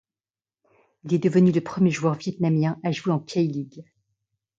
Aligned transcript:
Il 1.03 1.13
est 1.13 1.19
devenu 1.23 1.51
le 1.51 1.61
premier 1.61 1.91
joueur 1.91 2.15
vietnamien 2.15 2.79
à 2.83 2.91
jouer 2.91 3.13
en 3.13 3.19
K 3.19 3.35
League. 3.35 3.83